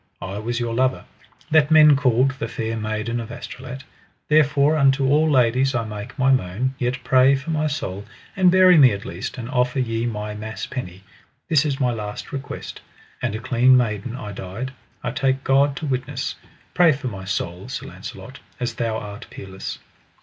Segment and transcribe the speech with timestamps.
[0.23, 1.05] I was your lover,
[1.51, 3.83] that men called the Fair Maiden of Astolat;
[4.29, 8.79] therefore unto all ladies I make my moan, yet pray for my soul and bury
[8.79, 11.03] me at least, and offer ye my mass penny:
[11.49, 12.81] this is my last request.
[13.21, 14.71] And a clean maiden I died,
[15.03, 16.33] I take God to witness:
[16.73, 19.77] pray for my soul, Sir Launcelot, as thou art peerless.